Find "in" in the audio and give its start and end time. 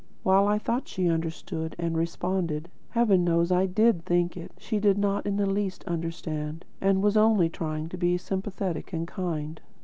5.27-5.37